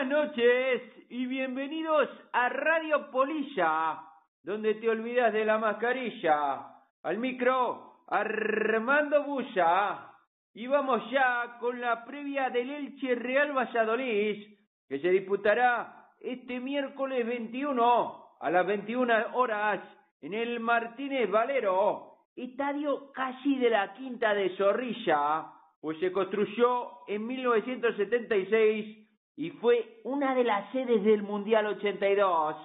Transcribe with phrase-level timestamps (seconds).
[0.07, 4.01] noches y bienvenidos a Radio Polilla,
[4.41, 6.65] donde te olvidas de la mascarilla.
[7.03, 10.09] Al micro, Armando Bulla.
[10.55, 14.57] Y vamos ya con la previa del Elche Real Valladolid,
[14.89, 19.79] que se disputará este miércoles 21 a las 21 horas
[20.21, 25.53] en el Martínez Valero, estadio casi de la Quinta de Zorrilla,
[25.83, 29.05] pues se construyó en 1976
[29.35, 32.55] y fue una de las sedes del Mundial 82.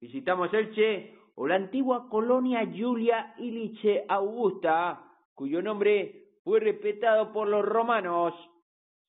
[0.00, 4.98] Visitamos Elche o la antigua colonia Julia Iliche Augusta,
[5.34, 8.32] cuyo nombre fue respetado por los romanos.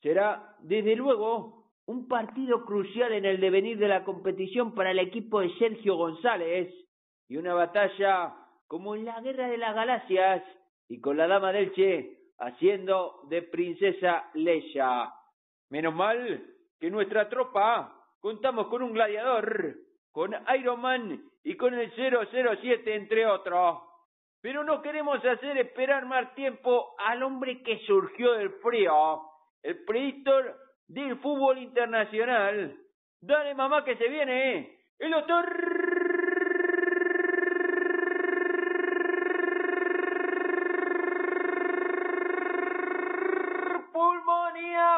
[0.01, 5.39] Será, desde luego, un partido crucial en el devenir de la competición para el equipo
[5.39, 6.75] de Sergio González
[7.29, 8.35] y una batalla
[8.67, 10.43] como en la Guerra de las Galaxias
[10.89, 15.13] y con la Dama del Che haciendo de princesa Leia.
[15.69, 16.43] Menos mal
[16.79, 19.75] que nuestra tropa contamos con un gladiador,
[20.11, 23.81] con Iron Man y con el 007 entre otros.
[24.41, 29.21] Pero no queremos hacer esperar más tiempo al hombre que surgió del frío,
[29.61, 32.75] el predictor del fútbol internacional.
[33.21, 35.13] Dale mamá que se viene, el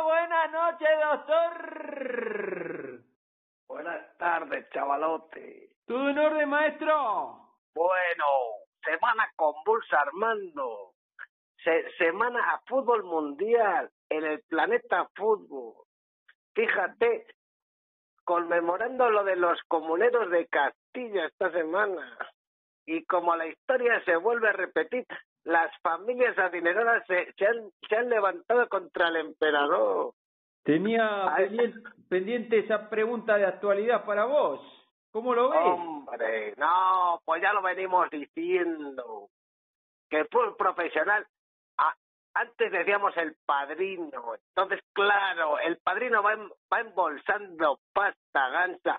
[0.03, 1.53] buenas noches, doctor.
[3.67, 5.69] Buenas tardes, chavalote.
[5.85, 7.37] ¿Todo en orden, maestro?
[7.73, 8.25] Bueno,
[8.83, 10.93] semana convulsa, Armando.
[11.97, 15.85] semana a fútbol mundial en el planeta fútbol.
[16.53, 17.27] Fíjate,
[18.23, 22.17] conmemorando lo de los comuneros de Castilla esta semana.
[22.85, 25.05] Y como la historia se vuelve a repetir,
[25.43, 30.13] las familias adineradas se, han, se han levantado contra el emperador.
[30.63, 31.35] Tenía
[32.09, 34.61] pendiente, esa pregunta de actualidad para vos.
[35.11, 35.59] ¿Cómo lo ves?
[35.61, 39.29] Hombre, no, pues ya lo venimos diciendo.
[40.09, 41.25] Que el fútbol profesional,
[42.33, 44.35] antes decíamos el padrino.
[44.49, 46.35] Entonces, claro, el padrino va,
[46.71, 48.97] va embolsando pasta gansa.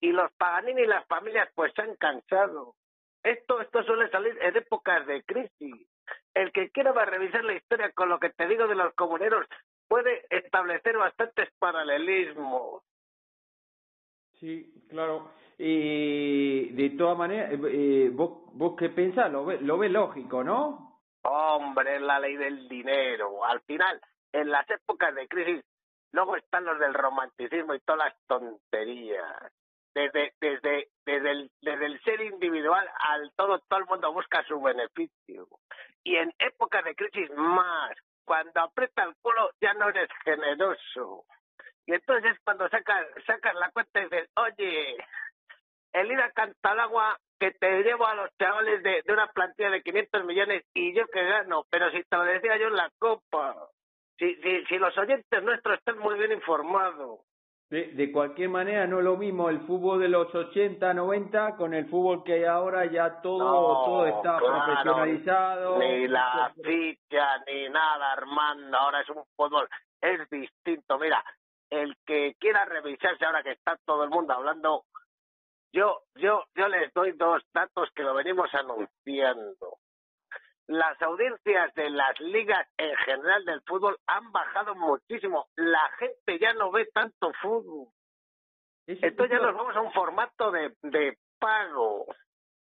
[0.00, 2.74] Y los paganini y las familias pues se han cansado.
[3.22, 5.86] Esto, esto suele salir en épocas de crisis.
[6.34, 8.92] El que quiera va a revisar la historia con lo que te digo de los
[8.94, 9.46] comuneros
[9.86, 12.82] puede establecer bastantes paralelismos.
[14.40, 15.30] Sí, claro.
[15.58, 21.00] Y de todas maneras, eh, vos, vos qué pensás, lo ves lo ve lógico, ¿no?
[21.22, 23.44] Hombre, la ley del dinero.
[23.44, 24.00] Al final,
[24.32, 25.64] en las épocas de crisis,
[26.10, 29.52] luego están los del romanticismo y todas las tonterías
[29.94, 34.60] desde desde desde el, desde el ser individual al todo todo el mundo busca su
[34.60, 35.48] beneficio.
[36.04, 37.96] Y en épocas de crisis más.
[38.24, 41.24] Cuando aprieta el culo ya no eres generoso.
[41.86, 44.96] Y entonces cuando sacas sacas la cuenta y dices oye
[45.92, 46.32] el ir a
[46.82, 50.94] agua que te llevo a los chavales de, de una plantilla de 500 millones y
[50.94, 53.68] yo que gano pero si te lo decía yo en la copa
[54.18, 57.20] si si si los oyentes nuestros están muy bien informados
[57.72, 61.72] de, de, cualquier manera, no es lo mismo el fútbol de los 80, 90 con
[61.72, 63.38] el fútbol que hay ahora, ya todo,
[63.86, 65.78] todo está profesionalizado.
[65.78, 69.66] Ni la ficha, ni nada, Armando, ahora es un fútbol,
[70.02, 70.98] es distinto.
[70.98, 71.24] Mira,
[71.70, 74.84] el que quiera revisarse ahora que está todo el mundo hablando,
[75.72, 79.78] yo, yo, yo les doy dos datos que lo venimos anunciando
[80.72, 85.46] las audiencias de las ligas en general del fútbol han bajado muchísimo.
[85.56, 87.88] La gente ya no ve tanto fútbol.
[88.86, 92.06] Entonces ya nos vamos a un formato de, de pago.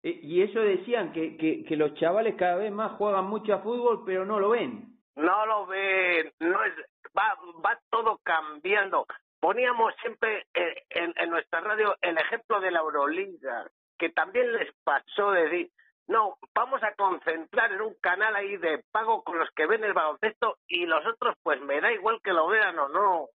[0.02, 4.04] Y eso decían, que, que, que los chavales cada vez más juegan mucho a fútbol,
[4.06, 5.00] pero no lo ven.
[5.16, 6.74] No lo ven, no es,
[7.18, 9.08] va, va todo cambiando.
[9.40, 13.68] Poníamos siempre en, en, en nuestra radio el ejemplo de la Euroliga,
[13.98, 15.72] que también les pasó de decir,
[16.08, 19.94] no, vamos a concentrar en un canal ahí de pago con los que ven el
[19.94, 23.30] baloncesto y los otros pues me da igual que lo vean o no.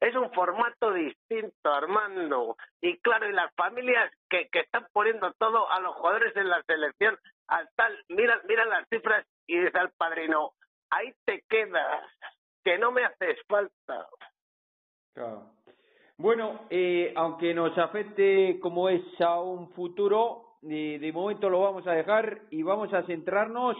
[0.00, 2.56] Es un formato distinto, Armando.
[2.80, 6.62] Y claro, y las familias que, que están poniendo todo a los jugadores en la
[6.64, 7.18] selección,
[7.48, 10.52] al tal, mira, mira las cifras y dice al padrino,
[10.90, 12.04] ahí te quedas,
[12.64, 14.08] que no me haces falta.
[16.18, 21.92] Bueno, eh, aunque nos afecte como es a un futuro, de, momento lo vamos a
[21.92, 23.76] dejar y vamos a centrarnos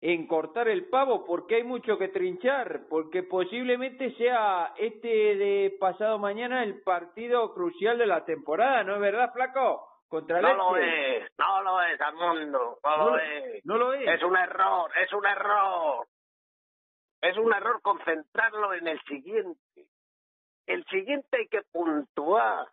[0.00, 6.18] en cortar el pavo porque hay mucho que trinchar, porque posiblemente sea este de pasado
[6.18, 9.88] mañana el partido crucial de la temporada, ¿no es verdad, Flaco?
[10.08, 13.66] Contra no lo es, no lo es, Armando, no, no lo es.
[13.66, 14.08] No lo es.
[14.08, 16.06] Es un error, es un error.
[17.20, 19.86] es un error concentrarlo en el siguiente.
[20.66, 22.68] El siguiente hay que puntuar.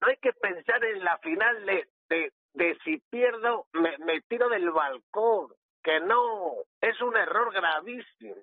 [0.00, 4.48] No hay que pensar en la final de, de, de si pierdo, me, me tiro
[4.48, 5.48] del balcón.
[5.82, 8.34] Que no, es un error gravísimo.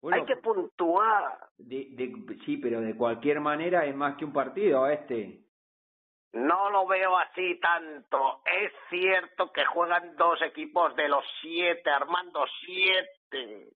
[0.00, 1.38] Bueno, hay que puntuar.
[1.58, 5.40] de, de, sí, pero de cualquier manera es más que un partido este.
[6.32, 8.40] No lo veo así tanto.
[8.46, 13.68] Es cierto que juegan dos equipos de los siete, Armando, siete.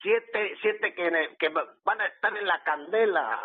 [0.00, 3.40] Siete, siete que, que van a estar en la candela.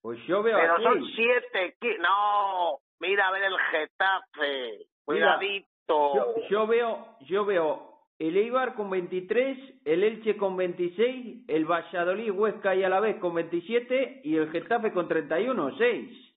[0.00, 1.76] Pues yo veo Pero son siete.
[2.00, 4.86] No, mira a ver el Getafe.
[5.06, 6.14] Mira, Cuidadito.
[6.14, 12.30] Yo, yo veo, yo veo el Eibar con 23, el Elche con 26, el Valladolid,
[12.30, 16.28] Huesca y Alavés con 27 y el Getafe con 31, 6.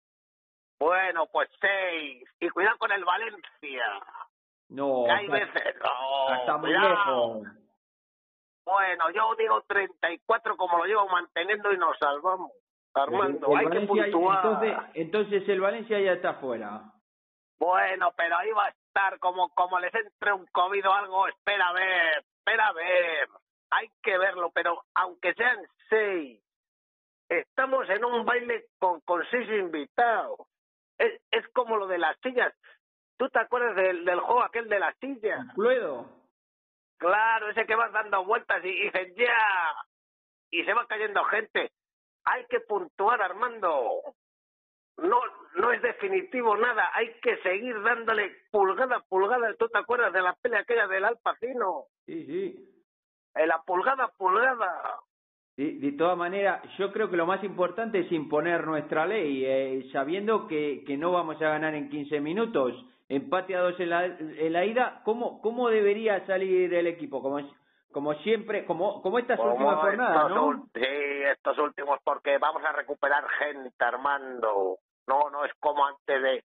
[0.82, 2.28] Bueno, pues seis.
[2.40, 3.86] Y cuidado con el Valencia.
[4.70, 5.76] No, que hay está, veces.
[5.80, 7.48] No, está muy lejos.
[8.66, 12.52] Bueno, yo digo 34 como lo llevo manteniendo y nos salvamos.
[12.94, 14.46] Armando, El- el hay que puntuar.
[14.46, 16.82] entonces, entonces el Valencia ya está fuera.
[17.60, 21.28] Bueno, pero ahí va a estar como como les entre un COVID o algo.
[21.28, 23.30] Espera a ver, espera a ver.
[23.70, 25.58] Hay que verlo, pero aunque sean
[25.90, 26.42] seis,
[27.30, 30.40] estamos en un baile con, con seis invitados.
[30.98, 32.54] Es, es como lo de las sillas.
[33.18, 35.46] ¿Tú te acuerdas del, del juego aquel de las sillas?
[35.54, 36.10] Cluedo.
[36.98, 39.76] Claro, ese que vas dando vueltas y, y dices ya.
[40.52, 41.72] Y se va cayendo gente.
[42.26, 44.02] Hay que puntuar, Armando.
[44.98, 45.20] No,
[45.56, 46.92] no es definitivo nada.
[46.94, 49.54] Hay que seguir dándole pulgada a pulgada.
[49.58, 51.86] ¿Tú te acuerdas de la pelea aquella del Alpacino?
[52.06, 52.68] Sí, sí.
[53.34, 55.00] En la pulgada a pulgada.
[55.56, 59.90] Sí, de todas maneras, yo creo que lo más importante es imponer nuestra ley, eh,
[59.92, 62.74] sabiendo que, que no vamos a ganar en 15 minutos.
[63.10, 67.22] Empate a dos en la, en la ida, ¿cómo, ¿cómo debería salir el equipo?
[67.22, 67.40] Como,
[67.92, 70.68] como siempre, como, como estas Como últimas jornadas, ¿no?
[70.74, 74.78] Sí, estos últimos, porque vamos a recuperar gente, Armando.
[75.08, 76.44] No, no es como antes de...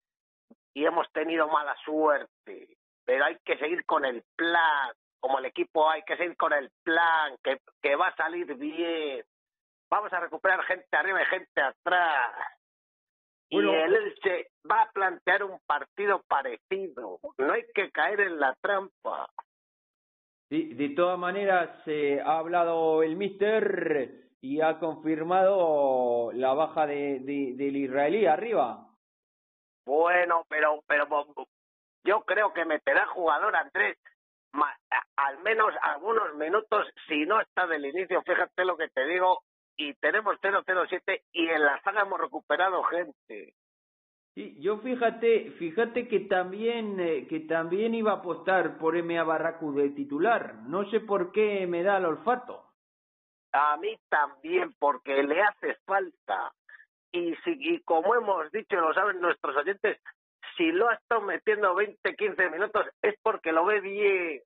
[0.75, 4.93] Y hemos tenido mala suerte, pero hay que seguir con el plan.
[5.21, 9.25] Como el equipo hay que seguir con el plan, que, que va a salir bien.
[9.91, 12.35] Vamos a recuperar gente arriba y gente atrás.
[13.51, 13.73] Bueno.
[13.73, 17.21] Y el Elche va a plantear un partido parecido.
[17.39, 19.29] No hay que caer en la trampa.
[20.51, 27.55] De todas maneras, eh, ha hablado el mister y ha confirmado la baja de, de-
[27.57, 28.87] del israelí arriba.
[29.87, 31.07] Bueno, pero, pero
[32.05, 33.99] yo creo que meterá jugador Andrés
[35.17, 39.43] al menos algunos minutos, si no está del inicio, fíjate lo que te digo,
[39.77, 43.55] y tenemos 0-0-7 y en la saga hemos recuperado gente.
[44.37, 49.91] Yo fíjate, fíjate que también eh, que también iba a apostar por MA Barracu de
[49.91, 50.57] titular.
[50.67, 52.65] No sé por qué me da el olfato.
[53.53, 56.53] A mí también, porque le hace falta.
[57.13, 60.01] Y, si, y como hemos dicho, lo saben nuestros oyentes,
[60.57, 64.43] si lo ha estado metiendo 20, 15 minutos es porque lo ve bien.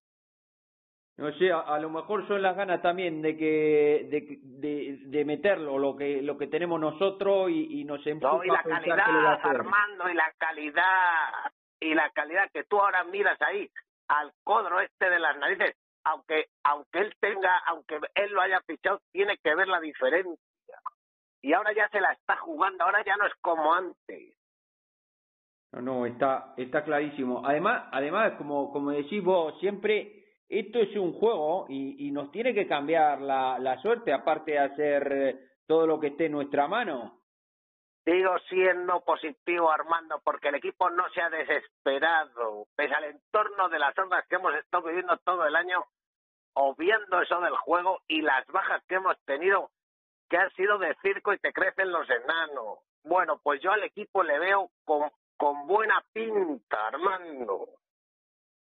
[1.19, 5.25] No sé, a, a lo mejor son las ganas también de que de, de, de
[5.25, 8.63] meterlo lo que lo que tenemos nosotros y, y nos empuja No, y la a
[8.63, 9.61] pensar que lo va a calidad, hacer.
[9.61, 13.69] Armando, y la calidad, y la calidad que tú ahora miras ahí,
[14.07, 19.01] al codro este de las narices, aunque aunque él tenga, aunque él lo haya fichado,
[19.11, 20.39] tiene que ver la diferencia.
[21.43, 24.37] Y ahora ya se la está jugando, ahora ya no es como antes.
[25.73, 27.43] No, no, está, está clarísimo.
[27.45, 30.18] Además, además, como, como decís vos, siempre
[30.49, 34.59] esto es un juego y, y nos tiene que cambiar la, la suerte, aparte de
[34.59, 37.21] hacer eh, todo lo que esté en nuestra mano.
[38.05, 43.79] Sigo siendo positivo, Armando, porque el equipo no se ha desesperado, pese al entorno de
[43.79, 45.85] las ondas que hemos estado viviendo todo el año,
[46.55, 49.71] obviando eso del juego y las bajas que hemos tenido,
[50.31, 52.79] que han sido de circo y te crecen los enanos.
[53.05, 57.69] Bueno, pues yo al equipo le veo con, con buena pinta, Armando.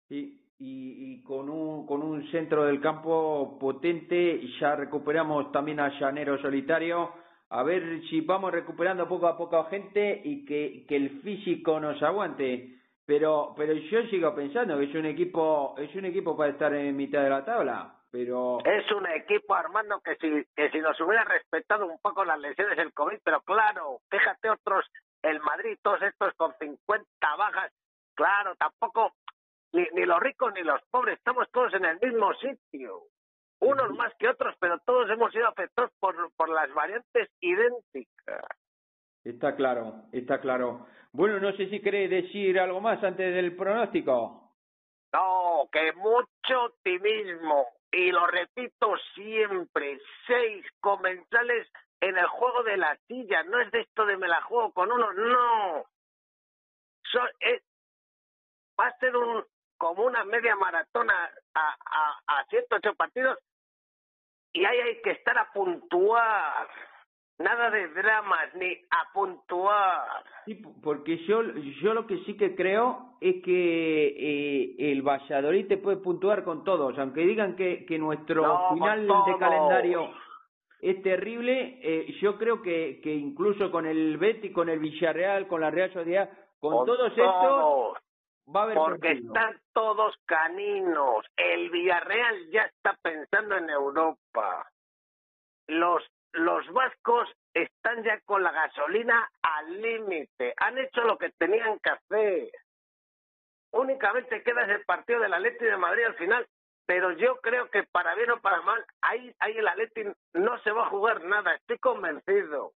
[0.09, 5.99] Sí, y, y con un con un centro del campo potente ya recuperamos también a
[5.99, 7.13] Llanero Solitario.
[7.51, 12.03] A ver si vamos recuperando poco a poco gente y que, que el físico nos
[12.03, 12.75] aguante.
[13.07, 16.97] Pero pero yo sigo pensando que es un equipo es un equipo para estar en
[16.97, 21.25] mitad de la tabla pero Es un equipo, Armando, que si, que si nos hubiera
[21.25, 24.87] respetado un poco las lesiones del COVID, pero claro, fíjate otros,
[25.23, 27.73] el Madrid, todos estos con 50 bajas,
[28.15, 29.13] claro, tampoco,
[29.73, 33.03] ni, ni los ricos ni los pobres, estamos todos en el mismo sitio.
[33.61, 38.45] Unos más que otros, pero todos hemos sido afectados por, por las variantes idénticas.
[39.25, 44.55] está claro está claro bueno no sé si querés decir algo más antes del pronóstico
[45.13, 47.67] No, que mucho optimismo.
[47.91, 51.67] y lo repito siempre, seis comensales
[52.01, 53.43] en el juego de la silla.
[53.45, 55.85] No es de esto de me la juego con uno, no.
[57.11, 57.63] So, es,
[58.79, 59.45] va a ser un
[59.79, 61.15] como una media maratona
[61.55, 63.39] a, a, a ocho partidos
[64.53, 66.69] y ahí hay que estar a puntuar.
[67.39, 70.25] Nada de dramas, ni a puntuar.
[70.45, 71.43] Sí, porque yo,
[71.81, 76.65] yo lo que sí que creo es que eh, el Valladolid te puede puntuar con
[76.65, 80.11] todos, aunque digan que, que nuestro final de calendario
[80.81, 85.61] es terrible, eh, yo creo que, que incluso con el Betis, con el Villarreal, con
[85.61, 87.99] la Real Sociedad, con, todos estos
[88.55, 91.27] va a haber porque están todos caninos.
[91.37, 94.71] El Villarreal ya está pensando en Europa.
[95.67, 96.03] Los
[96.33, 100.55] los vascos están ya con la gasolina al límite.
[100.59, 102.51] Han hecho lo que tenían que hacer.
[103.73, 106.47] Únicamente queda ese partido del Atleti de Madrid al final,
[106.87, 110.71] pero yo creo que para bien o para mal, ahí, ahí el Atleti no se
[110.71, 112.73] va a jugar nada, estoy convencido.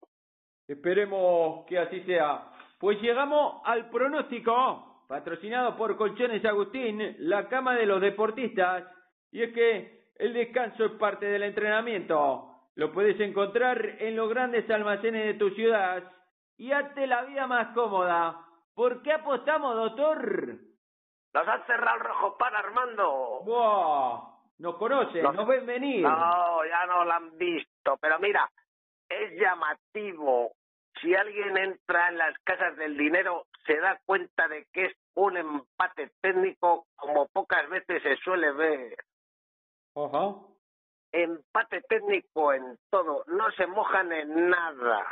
[0.67, 2.51] Esperemos que así sea.
[2.77, 8.85] Pues llegamos al pronóstico, patrocinado por Colchones Agustín, la cama de los deportistas,
[9.29, 12.47] y es que el descanso es parte del entrenamiento.
[12.75, 16.01] Lo puedes encontrar en los grandes almacenes de tu ciudad
[16.55, 18.37] y hazte la vida más cómoda.
[18.73, 20.55] ¿Por qué apostamos, doctor?
[21.33, 23.41] Nos han cerrado el rojo para Armando.
[23.43, 24.21] ¡Buah!
[24.59, 26.03] Nos conocen, nos, ven venir.
[26.03, 27.97] No, ya no lo han visto.
[27.99, 28.49] Pero mira,
[29.09, 30.53] es llamativo.
[31.01, 35.37] Si alguien entra en las casas del dinero, se da cuenta de que es un
[35.37, 38.95] empate técnico como pocas veces se suele ver.
[39.95, 40.35] Ajá
[41.11, 45.05] empate técnico en todo, no se mojan en nada,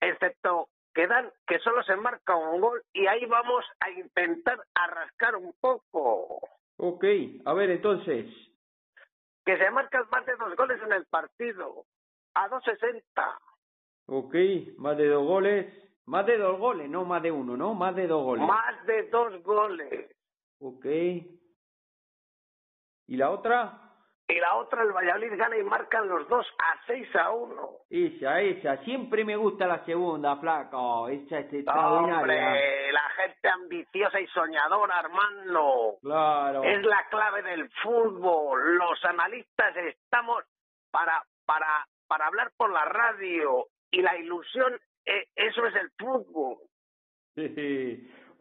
[0.00, 5.36] excepto que dan que solo se marca un gol y ahí vamos a intentar arrascar
[5.36, 6.40] un poco.
[6.76, 7.04] Ok,
[7.44, 8.26] a ver entonces.
[9.44, 11.84] Que se marcan más de dos goles en el partido,
[12.34, 13.38] a 2.60.
[14.06, 14.34] Ok,
[14.78, 15.66] más de dos goles,
[16.08, 17.74] más de dos goles, no más de uno, ¿no?
[17.74, 18.46] Más de dos goles.
[18.46, 20.10] Más de dos goles.
[20.60, 20.86] Ok.
[23.06, 23.88] ¿Y la otra?
[24.30, 27.70] y la otra el Valladolid gana y marcan los dos a 6 a 1.
[27.88, 32.18] Esa, esa, siempre me gusta la segunda, flaco, esa es extraordinaria.
[32.18, 35.96] Hombre, la gente ambiciosa y soñadora, Armando.
[36.02, 36.62] Claro.
[36.62, 38.76] Es la clave del fútbol.
[38.76, 40.44] Los analistas estamos
[40.90, 44.78] para, para, para hablar por la radio y la ilusión,
[45.34, 46.56] eso es el fútbol.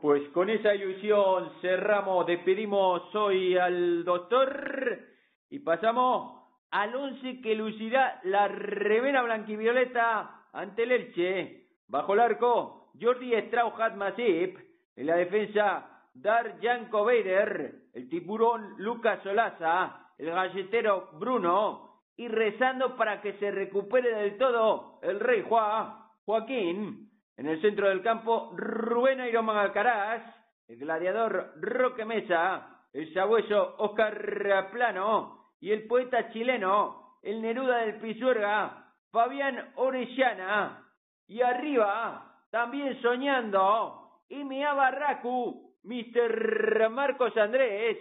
[0.02, 5.00] Pues con esa ilusión cerramos, despedimos hoy al doctor
[5.50, 6.38] y pasamos
[6.72, 11.68] al once que lucirá la remera blanquivioleta ante el Elche.
[11.88, 14.58] Bajo el arco, Jordi Strauchat Masip.
[14.96, 22.02] En la defensa, Dar Janko Beider, el tiburón Lucas Solaza, el galletero Bruno.
[22.18, 27.10] Y rezando para que se recupere del todo el rey Juan, Joaquín.
[27.38, 30.24] En el centro del campo, Rubén Ayrón Alcaraz,
[30.68, 38.02] el gladiador Roque Mesa, el sabueso Oscar Plano, y el poeta chileno, el Neruda del
[38.02, 40.86] Pisuerga, Fabián Orellana,
[41.30, 44.74] y arriba, también soñando, M.A.
[44.74, 46.90] Barracu, Mr.
[46.90, 48.00] Marcos Andrés,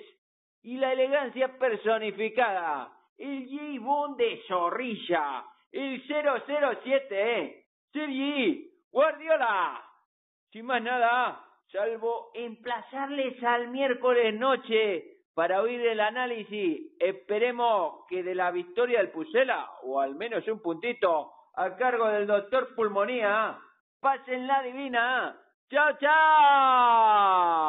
[0.62, 4.14] y la elegancia personificada, el J.
[4.16, 7.65] de Zorrilla, el 007,
[7.96, 9.82] Sergi Guardiola.
[10.52, 18.34] Sin más nada, salvo emplazarles al miércoles noche para oír el análisis, esperemos que de
[18.34, 23.58] la victoria del Pusela, o al menos un puntito, a cargo del doctor Pulmonía,
[23.98, 25.34] pasen la divina.
[25.70, 27.66] ¡Chao, chao!